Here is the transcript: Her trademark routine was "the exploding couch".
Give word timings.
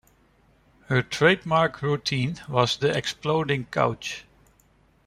Her 0.87 1.03
trademark 1.03 1.83
routine 1.83 2.37
was 2.49 2.75
"the 2.75 2.89
exploding 2.89 3.65
couch". 3.65 4.25